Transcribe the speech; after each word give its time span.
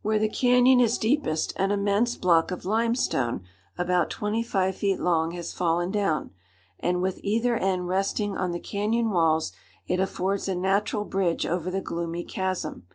Where 0.00 0.18
the 0.18 0.30
canyon 0.30 0.80
is 0.80 0.96
deepest 0.96 1.52
an 1.56 1.70
immense 1.70 2.16
block 2.16 2.50
of 2.50 2.64
limestone 2.64 3.42
about 3.76 4.08
twenty 4.08 4.42
five 4.42 4.76
feet 4.76 4.98
long 4.98 5.32
has 5.32 5.52
fallen 5.52 5.90
down, 5.90 6.30
and 6.80 7.02
with 7.02 7.20
either 7.22 7.54
end 7.58 7.86
resting 7.86 8.34
on 8.34 8.52
the 8.52 8.60
canyon 8.60 9.10
walls, 9.10 9.52
it 9.86 10.00
affords 10.00 10.48
a 10.48 10.54
natural 10.54 11.04
bridge 11.04 11.44
over 11.44 11.70
the 11.70 11.82
gloomy 11.82 12.24
chasm. 12.24 12.86